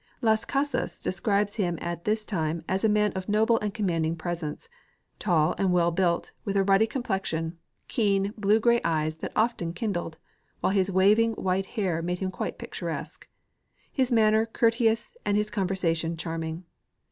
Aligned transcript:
Las 0.19 0.45
Casas 0.45 0.99
describes 1.03 1.57
him 1.57 1.77
at 1.79 2.05
this 2.05 2.25
time 2.25 2.63
as 2.67 2.83
a 2.83 2.89
man 2.89 3.13
of 3.13 3.29
noble 3.29 3.59
and 3.59 3.71
commanding 3.71 4.15
presence, 4.15 4.67
tall 5.19 5.53
and 5.59 5.71
well 5.71 5.91
built, 5.91 6.31
with 6.43 6.57
a 6.57 6.63
ruddy 6.63 6.87
complexion, 6.87 7.59
keen, 7.87 8.33
blue 8.35 8.59
gray 8.59 8.81
eyes 8.83 9.17
that 9.17 9.31
often 9.35 9.73
kindled, 9.73 10.17
while 10.59 10.73
his 10.73 10.89
waving 10.89 11.33
white 11.33 11.67
hair 11.77 12.01
made 12.01 12.17
him 12.17 12.31
quite 12.31 12.57
picturesque; 12.57 13.27
his 13.91 14.11
manner 14.11 14.47
courteous 14.47 15.15
and 15.23 15.37
his 15.37 15.51
conversation 15.51 16.17
charming. 16.17 16.63